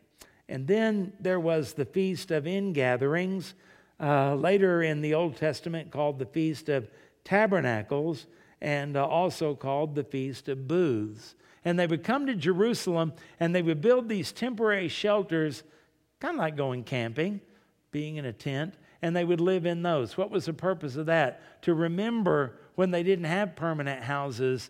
[0.51, 3.53] And then there was the Feast of Ingatherings,
[4.01, 6.89] uh, later in the Old Testament called the Feast of
[7.23, 8.27] Tabernacles,
[8.59, 11.35] and uh, also called the Feast of Booths.
[11.63, 15.63] And they would come to Jerusalem and they would build these temporary shelters,
[16.19, 17.39] kind of like going camping,
[17.91, 20.17] being in a tent, and they would live in those.
[20.17, 21.61] What was the purpose of that?
[21.63, 24.69] To remember when they didn't have permanent houses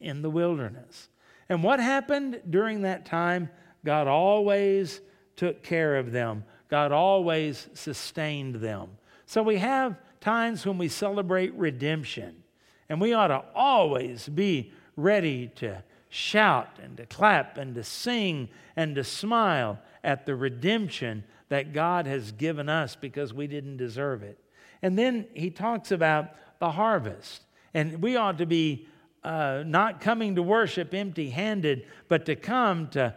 [0.00, 1.08] in the wilderness.
[1.48, 3.50] And what happened during that time?
[3.84, 5.00] God always
[5.40, 8.90] took care of them, God always sustained them.
[9.24, 12.42] So we have times when we celebrate redemption,
[12.90, 18.50] and we ought to always be ready to shout and to clap and to sing
[18.76, 24.22] and to smile at the redemption that God has given us because we didn't deserve
[24.22, 24.38] it.
[24.82, 27.44] And then he talks about the harvest.
[27.72, 28.88] And we ought to be
[29.24, 33.14] uh, not coming to worship empty handed, but to come to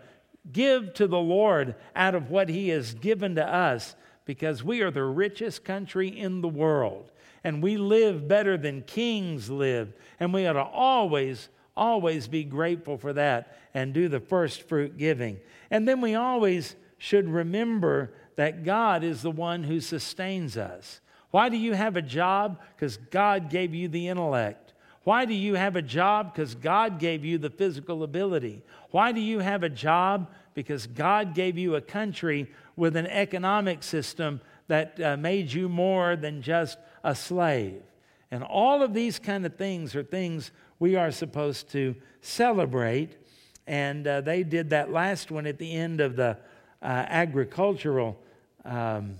[0.52, 4.92] give to the Lord out of what he has given to us because we are
[4.92, 7.12] the richest country in the world.
[7.44, 9.94] And we live better than kings live.
[10.20, 14.98] And we ought to always, always be grateful for that and do the first fruit
[14.98, 15.40] giving.
[15.70, 21.02] And then we always should remember that God is the one who sustains us.
[21.32, 22.62] Why do you have a job?
[22.76, 24.74] Because God gave you the intellect.
[25.04, 26.34] Why do you have a job?
[26.34, 28.62] Because God gave you the physical ability.
[28.94, 30.30] Why do you have a job?
[30.54, 36.16] Because God gave you a country with an economic system that uh, made you more
[36.16, 37.82] than just a slave.
[38.30, 43.18] And all of these kind of things are things we are supposed to celebrate.
[43.66, 46.38] And uh, they did that last one at the end of the
[46.80, 48.22] uh, agricultural
[48.64, 49.16] um,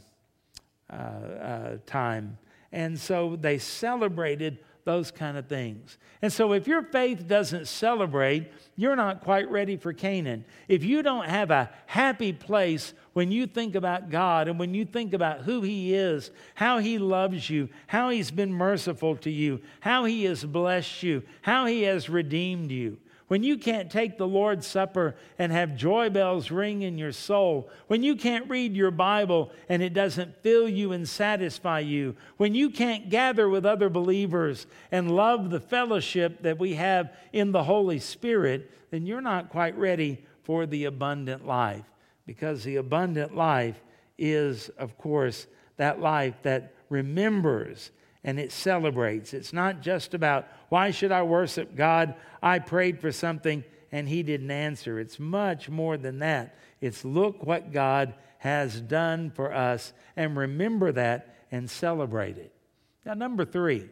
[0.88, 2.38] uh, uh, time.
[2.72, 5.98] And so they celebrated those kind of things.
[6.22, 10.46] And so if your faith doesn't celebrate, you're not quite ready for Canaan.
[10.68, 14.86] If you don't have a happy place when you think about God and when you
[14.86, 19.62] think about who He is, how He loves you, how He's been merciful to you,
[19.80, 24.28] how He has blessed you, how He has redeemed you, when you can't take the
[24.28, 28.92] Lord's Supper and have joy bells ring in your soul, when you can't read your
[28.92, 33.90] Bible and it doesn't fill you and satisfy you, when you can't gather with other
[33.90, 39.50] believers and love the fellowship that we have in the Holy Spirit, then you're not
[39.50, 41.86] quite ready for the abundant life.
[42.26, 43.82] Because the abundant life
[44.18, 47.92] is, of course, that life that remembers
[48.24, 49.34] and it celebrates.
[49.34, 52.16] It's not just about why should I worship God?
[52.42, 55.00] I prayed for something and he didn't answer.
[55.00, 56.56] It's much more than that.
[56.82, 62.54] It's look what God has done for us and remember that and celebrate it.
[63.06, 63.90] Now, number three,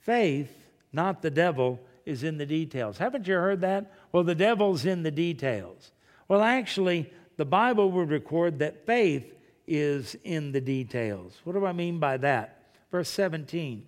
[0.00, 0.50] faith,
[0.92, 2.98] not the devil, is in the details.
[2.98, 3.92] Haven't you heard that?
[4.12, 5.92] Well, the devil's in the details.
[6.28, 9.33] Well, actually, the Bible would record that faith
[9.66, 11.38] is in the details.
[11.44, 12.62] What do I mean by that?
[12.90, 13.86] Verse 17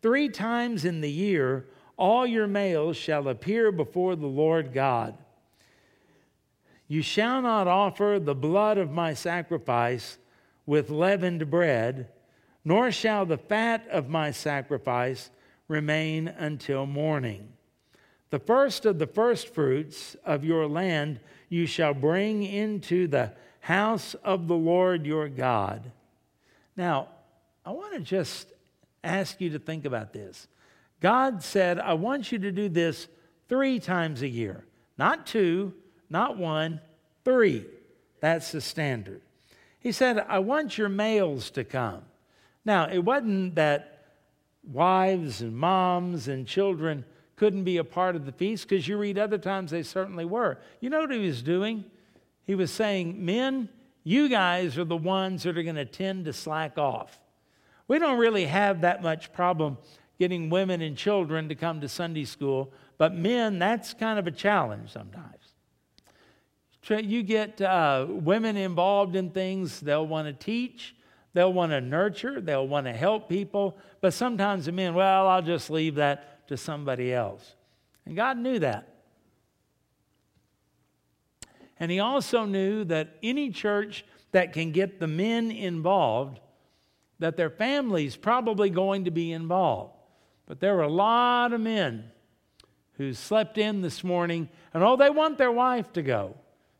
[0.00, 5.18] Three times in the year, all your males shall appear before the Lord God.
[6.86, 10.18] You shall not offer the blood of my sacrifice
[10.64, 12.08] with leavened bread,
[12.64, 15.30] nor shall the fat of my sacrifice
[15.66, 17.52] remain until morning.
[18.30, 23.32] The first of the firstfruits of your land you shall bring into the
[23.68, 25.92] house of the Lord your God.
[26.74, 27.08] Now,
[27.66, 28.50] I want to just
[29.04, 30.48] ask you to think about this.
[31.02, 33.08] God said, I want you to do this
[33.46, 34.64] three times a year.
[34.96, 35.74] Not two,
[36.08, 36.80] not one,
[37.26, 37.66] three.
[38.20, 39.20] That's the standard.
[39.80, 42.04] He said, I want your males to come.
[42.64, 44.14] Now, it wasn't that
[44.64, 47.04] wives and moms and children
[47.36, 50.56] couldn't be a part of the feast, because you read other times they certainly were.
[50.80, 51.84] You know what he was doing?
[52.48, 53.68] He was saying, Men,
[54.04, 57.20] you guys are the ones that are going to tend to slack off.
[57.88, 59.76] We don't really have that much problem
[60.18, 64.30] getting women and children to come to Sunday school, but men, that's kind of a
[64.30, 65.34] challenge sometimes.
[66.88, 70.96] You get uh, women involved in things, they'll want to teach,
[71.34, 75.42] they'll want to nurture, they'll want to help people, but sometimes the men, well, I'll
[75.42, 77.56] just leave that to somebody else.
[78.06, 78.87] And God knew that.
[81.80, 86.40] And he also knew that any church that can get the men involved,
[87.18, 89.94] that their family's probably going to be involved.
[90.46, 92.10] But there were a lot of men
[92.94, 96.34] who slept in this morning, and oh, they want their wife to go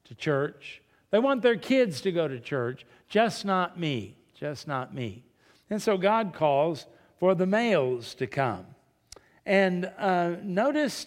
[0.04, 0.82] to church.
[1.10, 5.22] They want their kids to go to church, just not me, just not me.
[5.70, 6.86] And so God calls
[7.18, 8.66] for the males to come.
[9.46, 11.06] And uh, notice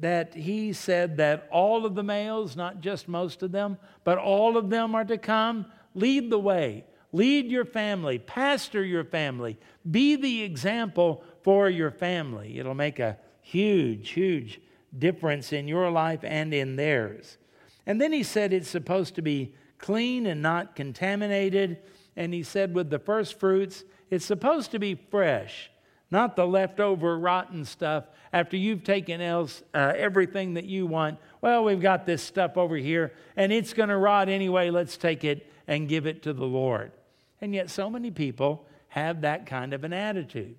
[0.00, 4.56] that he said that all of the males, not just most of them, but all
[4.56, 6.84] of them are to come, lead the way.
[7.12, 9.58] Lead your family, pastor your family,
[9.90, 12.58] be the example for your family.
[12.58, 14.60] It'll make a huge, huge
[14.96, 17.36] difference in your life and in theirs.
[17.84, 21.78] And then he said it's supposed to be clean and not contaminated.
[22.14, 25.70] And he said with the first fruits, it's supposed to be fresh,
[26.10, 31.18] not the leftover rotten stuff after you've taken else uh, everything that you want.
[31.40, 34.70] Well, we've got this stuff over here and it's going to rot anyway.
[34.70, 36.92] Let's take it and give it to the Lord.
[37.40, 40.56] And yet, so many people have that kind of an attitude.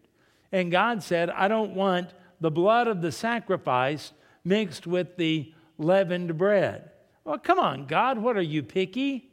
[0.51, 6.37] And God said, I don't want the blood of the sacrifice mixed with the leavened
[6.37, 6.91] bread.
[7.23, 9.29] Well, come on, God, what are you picky?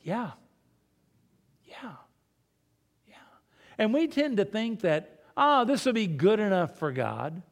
[0.00, 0.30] Yeah.
[1.64, 1.96] Yeah.
[3.78, 7.42] And we tend to think that, oh, this will be good enough for God.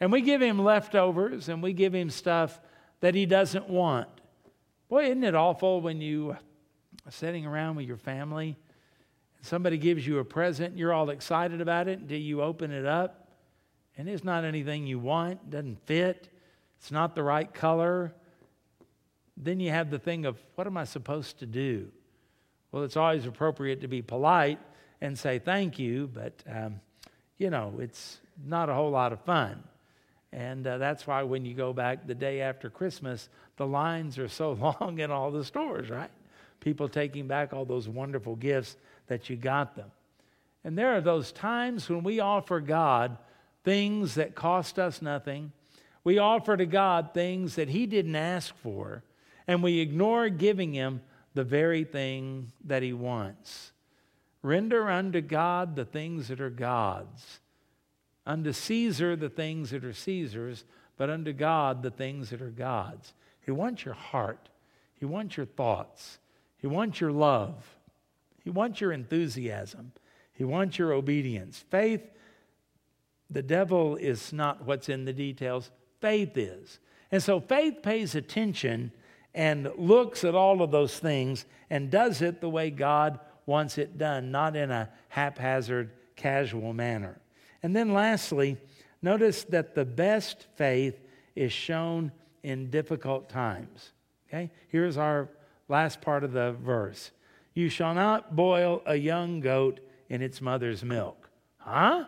[0.00, 2.60] And we give him leftovers and we give him stuff
[3.00, 4.08] that he doesn't want.
[4.88, 6.36] Boy, isn't it awful when you
[7.06, 8.56] are sitting around with your family
[9.36, 12.86] and somebody gives you a present, you're all excited about it until you open it
[12.86, 13.28] up
[13.96, 16.28] and it's not anything you want, doesn't fit,
[16.78, 18.14] it's not the right color.
[19.36, 21.90] Then you have the thing of, what am I supposed to do?
[22.70, 24.60] Well, it's always appropriate to be polite
[25.00, 26.80] and say thank you, but, um,
[27.36, 29.62] you know, it's not a whole lot of fun.
[30.32, 34.28] And uh, that's why when you go back the day after Christmas, the lines are
[34.28, 36.10] so long in all the stores, right?
[36.60, 38.76] People taking back all those wonderful gifts
[39.06, 39.90] that you got them.
[40.64, 43.16] And there are those times when we offer God
[43.64, 45.52] things that cost us nothing.
[46.04, 49.02] We offer to God things that He didn't ask for,
[49.46, 51.02] and we ignore giving Him
[51.34, 53.72] the very thing that He wants.
[54.42, 57.40] Render unto God the things that are God's
[58.28, 60.64] Unto Caesar the things that are Caesar's,
[60.98, 63.14] but unto God the things that are God's.
[63.40, 64.50] He wants your heart.
[64.96, 66.18] He wants your thoughts.
[66.58, 67.78] He wants your love.
[68.44, 69.92] He wants your enthusiasm.
[70.34, 71.64] He wants your obedience.
[71.70, 72.02] Faith,
[73.30, 75.70] the devil is not what's in the details,
[76.02, 76.80] faith is.
[77.10, 78.92] And so faith pays attention
[79.34, 83.96] and looks at all of those things and does it the way God wants it
[83.96, 87.18] done, not in a haphazard, casual manner.
[87.62, 88.58] And then lastly,
[89.00, 91.00] notice that the best faith
[91.34, 93.92] is shown in difficult times.
[94.28, 94.50] Okay?
[94.68, 95.30] Here's our
[95.66, 97.10] last part of the verse.
[97.54, 99.80] You shall not boil a young goat
[100.10, 101.30] in its mother's milk.
[101.56, 102.04] Huh?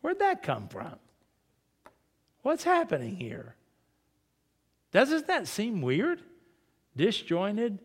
[0.00, 0.96] Where'd that come from?
[2.42, 3.54] What's happening here?
[4.90, 6.20] Doesn't that seem weird?
[6.96, 7.78] Disjointed?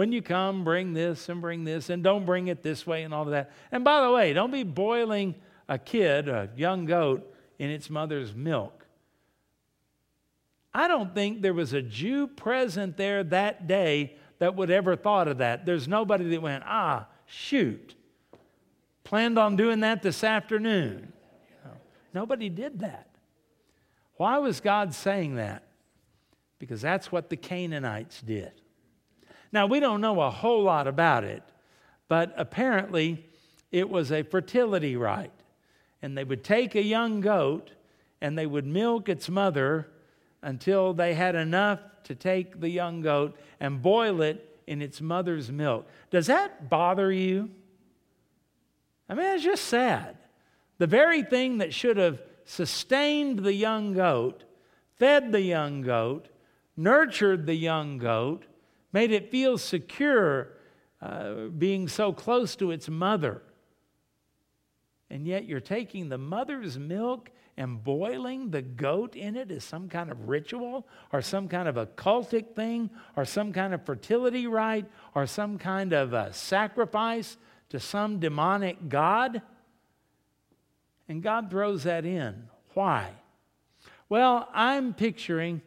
[0.00, 3.12] When you come, bring this and bring this, and don't bring it this way and
[3.12, 3.50] all of that.
[3.70, 5.34] And by the way, don't be boiling
[5.68, 8.86] a kid, a young goat, in its mother's milk.
[10.72, 15.28] I don't think there was a Jew present there that day that would ever thought
[15.28, 15.66] of that.
[15.66, 17.94] There's nobody that went, ah, shoot.
[19.04, 21.12] Planned on doing that this afternoon.
[22.14, 23.10] Nobody did that.
[24.14, 25.62] Why was God saying that?
[26.58, 28.59] Because that's what the Canaanites did.
[29.52, 31.42] Now, we don't know a whole lot about it,
[32.08, 33.24] but apparently
[33.72, 35.32] it was a fertility rite.
[36.02, 37.72] And they would take a young goat
[38.20, 39.88] and they would milk its mother
[40.42, 45.50] until they had enough to take the young goat and boil it in its mother's
[45.50, 45.86] milk.
[46.10, 47.50] Does that bother you?
[49.08, 50.16] I mean, it's just sad.
[50.78, 54.44] The very thing that should have sustained the young goat,
[54.96, 56.28] fed the young goat,
[56.76, 58.44] nurtured the young goat,
[58.92, 60.52] made it feel secure
[61.00, 63.42] uh, being so close to its mother.
[65.08, 69.88] And yet you're taking the mother's milk and boiling the goat in it as some
[69.88, 74.86] kind of ritual or some kind of occultic thing or some kind of fertility rite
[75.14, 77.36] or some kind of a sacrifice
[77.70, 79.42] to some demonic god.
[81.08, 82.48] And God throws that in.
[82.74, 83.10] Why?
[84.08, 85.60] Well, I'm picturing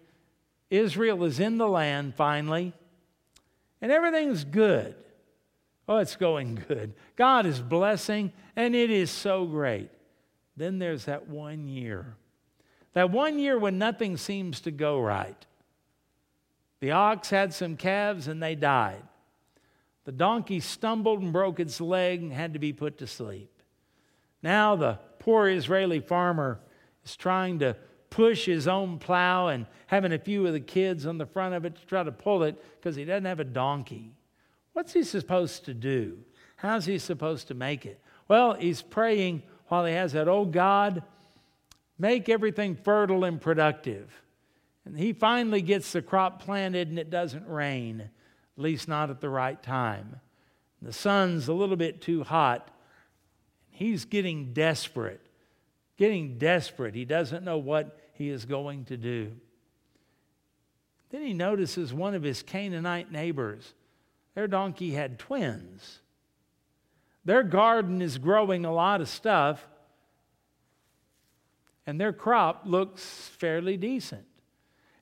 [0.70, 2.74] Israel is in the land finally
[3.84, 4.96] and everything's good.
[5.90, 6.94] Oh, it's going good.
[7.18, 9.92] God is blessing, and it is so great.
[10.56, 12.16] Then there's that one year.
[12.94, 15.46] That one year when nothing seems to go right.
[16.80, 19.04] The ox had some calves and they died.
[20.06, 23.50] The donkey stumbled and broke its leg and had to be put to sleep.
[24.42, 26.60] Now the poor Israeli farmer
[27.04, 27.76] is trying to
[28.14, 31.66] push his own plow and having a few of the kids on the front of
[31.66, 34.12] it to try to pull it because he doesn't have a donkey.
[34.74, 36.20] What's he supposed to do?
[36.58, 38.00] How's he supposed to make it?
[38.28, 41.02] Well, he's praying while he has that, oh God,
[41.98, 44.14] make everything fertile and productive.
[44.86, 48.10] And he finally gets the crop planted and it doesn't rain, at
[48.62, 50.18] least not at the right time.
[50.84, 52.70] The sun's a little bit too hot.
[53.72, 55.22] He's getting desperate,
[55.98, 56.94] getting desperate.
[56.94, 59.32] He doesn't know what he is going to do.
[61.10, 63.74] Then he notices one of his Canaanite neighbors.
[64.36, 66.00] Their donkey had twins.
[67.26, 69.68] Their garden is growing a lot of stuff,
[71.86, 74.26] and their crop looks fairly decent.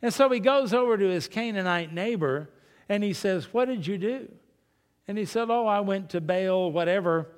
[0.01, 2.49] And so he goes over to his Canaanite neighbor
[2.89, 4.27] and he says, What did you do?
[5.07, 7.29] And he said, Oh, I went to Baal, whatever,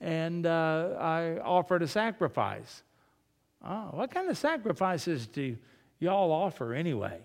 [0.00, 2.82] and uh, I offered a sacrifice.
[3.66, 5.56] Oh, what kind of sacrifices do
[5.98, 7.18] y'all offer anyway?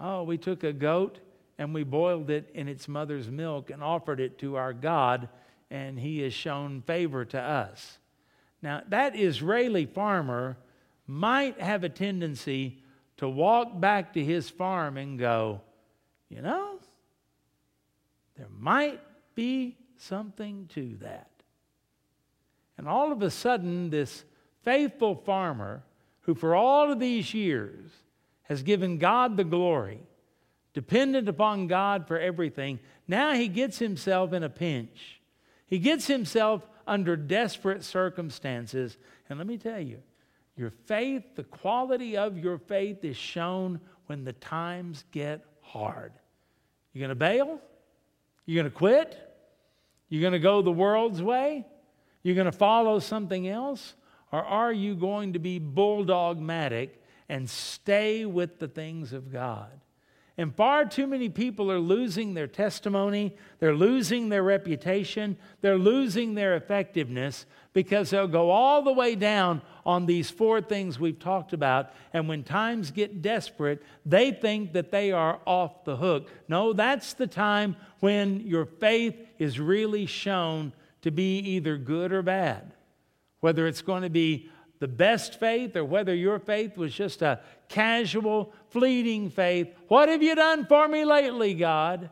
[0.00, 1.20] Oh, we took a goat
[1.58, 5.28] and we boiled it in its mother's milk and offered it to our God,
[5.70, 7.98] and he has shown favor to us.
[8.62, 10.56] Now, that Israeli farmer
[11.06, 12.82] might have a tendency
[13.18, 15.60] to walk back to his farm and go,
[16.30, 16.78] you know,
[18.36, 19.00] there might
[19.34, 21.30] be something to that.
[22.78, 24.24] And all of a sudden, this
[24.62, 25.82] faithful farmer,
[26.22, 27.90] who for all of these years
[28.42, 30.00] has given God the glory,
[30.74, 35.20] dependent upon God for everything, now he gets himself in a pinch.
[35.66, 38.98] He gets himself under desperate circumstances.
[39.28, 40.02] And let me tell you,
[40.56, 46.12] your faith, the quality of your faith is shown when the times get hard.
[46.92, 47.60] You're going to bail?
[48.46, 49.16] You're going to quit?
[50.08, 51.64] You're going to go the world's way?
[52.22, 53.94] You're going to follow something else?
[54.32, 56.90] Or are you going to be bulldogmatic
[57.28, 59.70] and stay with the things of God?
[60.40, 66.34] And far too many people are losing their testimony, they're losing their reputation, they're losing
[66.34, 71.52] their effectiveness because they'll go all the way down on these four things we've talked
[71.52, 71.90] about.
[72.14, 76.30] And when times get desperate, they think that they are off the hook.
[76.48, 80.72] No, that's the time when your faith is really shown
[81.02, 82.72] to be either good or bad.
[83.40, 87.40] Whether it's going to be the best faith or whether your faith was just a
[87.68, 89.68] casual, fleeting faith.
[89.88, 92.10] What have you done for me lately, God?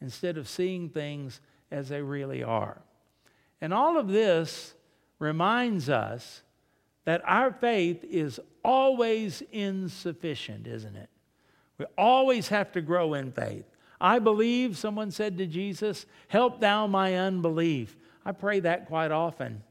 [0.00, 2.80] Instead of seeing things as they really are.
[3.60, 4.74] And all of this
[5.18, 6.42] reminds us
[7.04, 11.08] that our faith is always insufficient, isn't it?
[11.78, 13.64] We always have to grow in faith.
[14.00, 17.96] I believe, someone said to Jesus, help thou my unbelief.
[18.24, 19.62] I pray that quite often.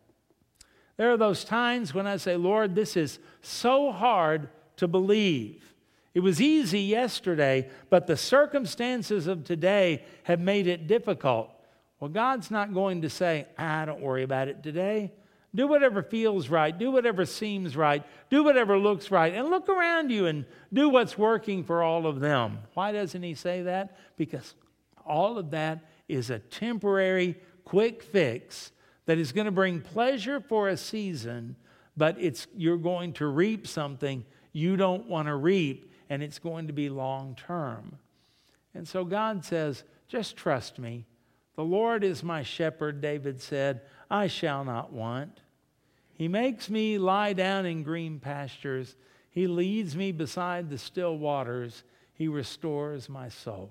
[0.97, 5.63] There are those times when I say, Lord, this is so hard to believe.
[6.13, 11.51] It was easy yesterday, but the circumstances of today have made it difficult.
[11.99, 15.11] Well, God's not going to say, ah, don't worry about it today.
[15.53, 16.77] Do whatever feels right.
[16.77, 18.03] Do whatever seems right.
[18.29, 19.33] Do whatever looks right.
[19.33, 22.59] And look around you and do what's working for all of them.
[22.73, 23.97] Why doesn't He say that?
[24.17, 24.55] Because
[25.05, 28.71] all of that is a temporary, quick fix
[29.07, 31.55] that is going to bring pleasure for a season,
[31.97, 36.67] but it's, you're going to reap something you don't want to reap, and it's going
[36.67, 37.97] to be long term.
[38.73, 41.05] And so God says, just trust me.
[41.55, 45.41] The Lord is my shepherd, David said, I shall not want.
[46.13, 48.95] He makes me lie down in green pastures.
[49.29, 51.83] He leads me beside the still waters.
[52.13, 53.69] He restores my soul.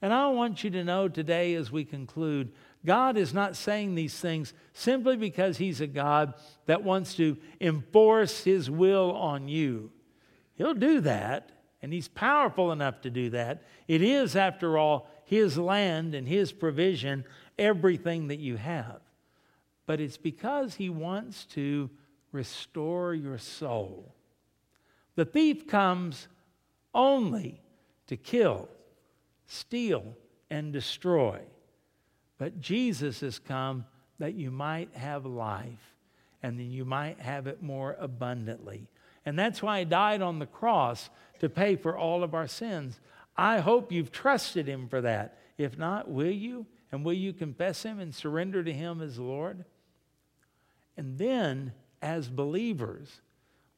[0.00, 2.52] And I want you to know today as we conclude
[2.84, 6.34] God is not saying these things simply because He's a God
[6.66, 9.90] that wants to enforce His will on you.
[10.56, 13.62] He'll do that, and He's powerful enough to do that.
[13.88, 17.24] It is, after all, His land and His provision,
[17.58, 19.00] everything that you have.
[19.86, 21.88] But it's because He wants to
[22.32, 24.14] restore your soul.
[25.14, 26.28] The thief comes
[26.94, 27.62] only
[28.08, 28.68] to kill,
[29.46, 30.16] steal,
[30.50, 31.40] and destroy.
[32.38, 33.84] But Jesus has come
[34.18, 35.94] that you might have life
[36.42, 38.88] and that you might have it more abundantly.
[39.26, 41.08] And that's why he died on the cross
[41.40, 43.00] to pay for all of our sins.
[43.36, 45.38] I hope you've trusted him for that.
[45.56, 46.66] If not, will you?
[46.92, 49.64] And will you confess him and surrender to him as Lord?
[50.96, 53.20] And then, as believers,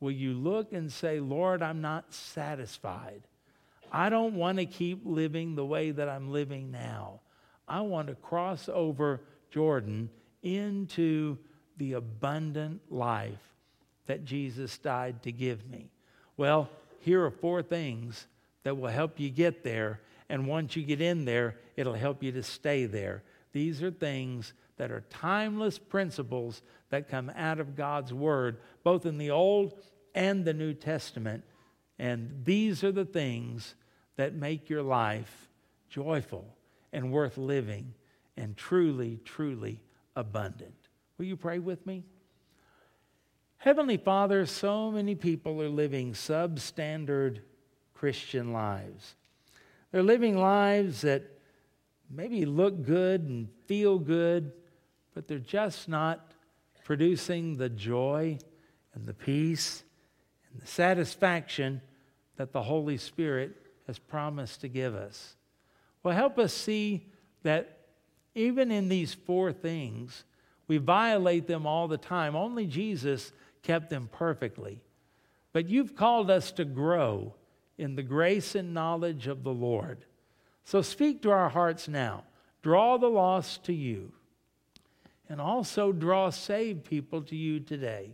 [0.00, 3.22] will you look and say, Lord, I'm not satisfied.
[3.90, 7.20] I don't want to keep living the way that I'm living now.
[7.68, 10.10] I want to cross over Jordan
[10.42, 11.38] into
[11.76, 13.54] the abundant life
[14.06, 15.90] that Jesus died to give me.
[16.36, 16.68] Well,
[17.00, 18.26] here are four things
[18.62, 20.00] that will help you get there.
[20.28, 23.22] And once you get in there, it'll help you to stay there.
[23.52, 29.18] These are things that are timeless principles that come out of God's Word, both in
[29.18, 29.74] the Old
[30.14, 31.44] and the New Testament.
[31.98, 33.74] And these are the things
[34.16, 35.48] that make your life
[35.88, 36.56] joyful
[36.92, 37.94] and worth living
[38.36, 39.80] and truly, truly
[40.14, 40.74] abundant.
[41.18, 42.04] Will you pray with me?
[43.58, 47.40] Heavenly Father, so many people are living substandard
[47.94, 49.14] Christian lives.
[49.90, 51.22] They're living lives that
[52.10, 54.52] maybe look good and feel good,
[55.14, 56.32] but they're just not
[56.84, 58.38] producing the joy
[58.94, 59.82] and the peace
[60.52, 61.80] and the satisfaction
[62.36, 63.56] that the Holy Spirit
[63.86, 65.35] has promised to give us.
[66.06, 67.04] Well, help us see
[67.42, 67.78] that
[68.36, 70.22] even in these four things,
[70.68, 72.36] we violate them all the time.
[72.36, 73.32] Only Jesus
[73.64, 74.80] kept them perfectly.
[75.52, 77.34] But you've called us to grow
[77.76, 80.04] in the grace and knowledge of the Lord.
[80.62, 82.22] So speak to our hearts now.
[82.62, 84.12] Draw the lost to you.
[85.28, 88.12] And also draw saved people to you today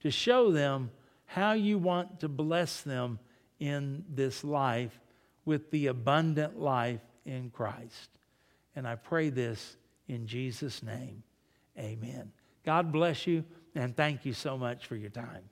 [0.00, 0.90] to show them
[1.24, 3.20] how you want to bless them
[3.60, 4.98] in this life
[5.46, 8.10] with the abundant life in Christ.
[8.74, 9.76] And I pray this
[10.08, 11.22] in Jesus' name.
[11.78, 12.32] Amen.
[12.64, 13.44] God bless you,
[13.74, 15.48] and thank you so much for your time.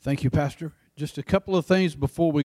[0.00, 0.72] Thank you, Pastor.
[0.96, 2.40] Just a couple of things before we